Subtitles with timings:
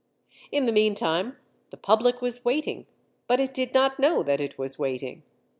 [0.51, 1.37] In the meantime,
[1.69, 2.87] the public was waiting,
[3.27, 5.21] but it did not know that it was waiting.